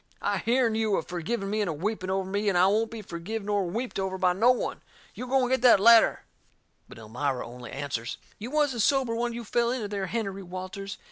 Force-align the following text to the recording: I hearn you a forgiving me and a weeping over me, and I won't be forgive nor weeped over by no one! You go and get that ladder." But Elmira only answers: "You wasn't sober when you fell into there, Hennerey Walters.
I 0.23 0.39
hearn 0.39 0.73
you 0.73 0.95
a 0.95 1.03
forgiving 1.03 1.51
me 1.51 1.61
and 1.61 1.69
a 1.69 1.73
weeping 1.73 2.09
over 2.09 2.27
me, 2.27 2.49
and 2.49 2.57
I 2.57 2.65
won't 2.65 2.89
be 2.89 3.03
forgive 3.03 3.43
nor 3.43 3.67
weeped 3.67 3.99
over 3.99 4.17
by 4.17 4.33
no 4.33 4.49
one! 4.49 4.81
You 5.13 5.27
go 5.27 5.41
and 5.43 5.51
get 5.51 5.61
that 5.61 5.79
ladder." 5.79 6.23
But 6.89 6.97
Elmira 6.97 7.45
only 7.47 7.71
answers: 7.71 8.17
"You 8.39 8.49
wasn't 8.49 8.81
sober 8.81 9.13
when 9.13 9.33
you 9.33 9.43
fell 9.43 9.69
into 9.69 9.87
there, 9.89 10.07
Hennerey 10.07 10.41
Walters. 10.41 10.97